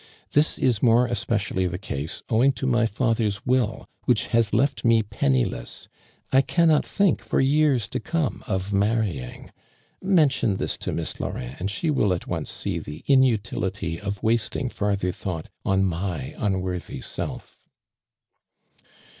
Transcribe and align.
This 0.31 0.57
is 0.57 0.81
more 0.81 1.05
especially 1.05 1.67
the 1.67 1.77
case, 1.77 2.23
owing 2.27 2.53
to 2.53 2.65
my 2.65 2.87
father's 2.87 3.45
will, 3.45 3.85
which 4.05 4.25
has 4.33 4.51
left 4.51 4.83
me 4.83 5.03
penniless. 5.03 5.89
I 6.31 6.41
cannot 6.41 6.83
think, 6.83 7.31
lor 7.31 7.39
years 7.39 7.87
to 7.89 7.99
come, 7.99 8.43
of 8.47 8.73
marrying. 8.73 9.51
Mention 10.01 10.57
tliis 10.57 10.75
to 10.79 10.91
Miss 10.91 11.19
Laurin 11.19 11.55
and 11.59 11.69
she 11.69 11.91
will 11.91 12.13
at 12.15 12.25
once 12.25 12.49
see 12.49 12.79
tlie 12.79 13.03
inutility 13.05 13.99
of 14.01 14.23
wasting 14.23 14.69
farther 14.69 15.11
thought 15.11 15.49
on 15.63 15.83
my 15.85 16.33
unworthy 16.35 17.01
self." 17.01 17.69